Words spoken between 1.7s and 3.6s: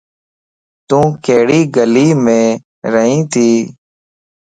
گليم رئين تي؟